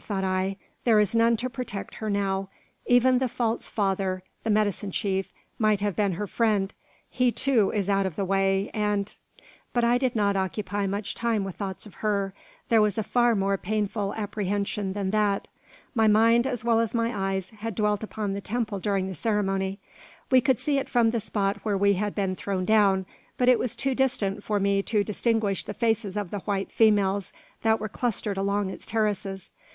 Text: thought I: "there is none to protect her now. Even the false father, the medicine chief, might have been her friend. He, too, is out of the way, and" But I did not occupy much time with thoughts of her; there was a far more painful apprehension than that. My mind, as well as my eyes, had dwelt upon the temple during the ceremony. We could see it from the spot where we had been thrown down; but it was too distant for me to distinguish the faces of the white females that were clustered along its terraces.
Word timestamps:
thought 0.03 0.23
I: 0.23 0.57
"there 0.83 0.99
is 0.99 1.15
none 1.15 1.37
to 1.37 1.47
protect 1.47 1.93
her 2.01 2.09
now. 2.09 2.49
Even 2.87 3.19
the 3.19 3.27
false 3.29 3.67
father, 3.69 4.23
the 4.43 4.49
medicine 4.49 4.89
chief, 4.89 5.31
might 5.59 5.79
have 5.81 5.95
been 5.95 6.13
her 6.13 6.25
friend. 6.25 6.73
He, 7.07 7.31
too, 7.31 7.69
is 7.69 7.87
out 7.87 8.07
of 8.07 8.15
the 8.15 8.25
way, 8.25 8.71
and" 8.73 9.15
But 9.73 9.83
I 9.83 9.99
did 9.99 10.15
not 10.15 10.35
occupy 10.35 10.87
much 10.87 11.13
time 11.13 11.43
with 11.43 11.57
thoughts 11.57 11.85
of 11.85 11.93
her; 12.01 12.33
there 12.69 12.81
was 12.81 12.97
a 12.97 13.03
far 13.03 13.35
more 13.35 13.59
painful 13.59 14.15
apprehension 14.15 14.93
than 14.93 15.11
that. 15.11 15.47
My 15.93 16.07
mind, 16.07 16.47
as 16.47 16.65
well 16.65 16.79
as 16.79 16.95
my 16.95 17.15
eyes, 17.15 17.51
had 17.59 17.75
dwelt 17.75 18.01
upon 18.01 18.33
the 18.33 18.41
temple 18.41 18.79
during 18.79 19.07
the 19.07 19.13
ceremony. 19.13 19.77
We 20.31 20.41
could 20.41 20.59
see 20.59 20.79
it 20.79 20.89
from 20.89 21.11
the 21.11 21.19
spot 21.19 21.57
where 21.61 21.77
we 21.77 21.93
had 21.93 22.15
been 22.15 22.33
thrown 22.35 22.65
down; 22.65 23.05
but 23.37 23.47
it 23.49 23.59
was 23.59 23.75
too 23.75 23.93
distant 23.93 24.43
for 24.43 24.59
me 24.59 24.81
to 24.81 25.03
distinguish 25.03 25.63
the 25.63 25.75
faces 25.75 26.17
of 26.17 26.31
the 26.31 26.39
white 26.39 26.71
females 26.71 27.33
that 27.61 27.79
were 27.79 27.87
clustered 27.87 28.37
along 28.37 28.71
its 28.71 28.87
terraces. 28.87 29.53